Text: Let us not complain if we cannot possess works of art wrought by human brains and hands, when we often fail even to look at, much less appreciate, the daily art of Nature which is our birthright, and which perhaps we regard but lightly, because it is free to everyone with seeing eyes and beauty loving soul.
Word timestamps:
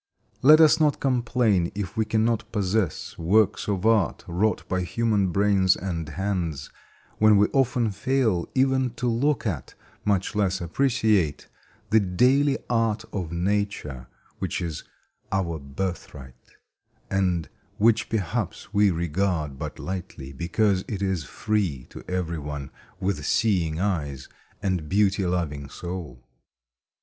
Let 0.41 0.59
us 0.59 0.79
not 0.79 0.99
complain 0.99 1.71
if 1.75 1.95
we 1.95 2.05
cannot 2.05 2.51
possess 2.51 3.15
works 3.19 3.67
of 3.67 3.85
art 3.85 4.23
wrought 4.27 4.67
by 4.67 4.81
human 4.81 5.31
brains 5.31 5.75
and 5.75 6.09
hands, 6.09 6.71
when 7.19 7.37
we 7.37 7.45
often 7.53 7.91
fail 7.91 8.49
even 8.55 8.95
to 8.95 9.05
look 9.07 9.45
at, 9.45 9.75
much 10.03 10.33
less 10.33 10.59
appreciate, 10.59 11.47
the 11.91 11.99
daily 11.99 12.57
art 12.67 13.05
of 13.13 13.31
Nature 13.31 14.07
which 14.39 14.59
is 14.59 14.83
our 15.31 15.59
birthright, 15.59 16.55
and 17.11 17.47
which 17.77 18.09
perhaps 18.09 18.73
we 18.73 18.89
regard 18.89 19.59
but 19.59 19.77
lightly, 19.77 20.33
because 20.33 20.83
it 20.87 21.03
is 21.03 21.25
free 21.25 21.83
to 21.91 22.03
everyone 22.07 22.71
with 22.99 23.23
seeing 23.23 23.79
eyes 23.79 24.27
and 24.63 24.89
beauty 24.89 25.27
loving 25.27 25.69
soul. 25.69 26.23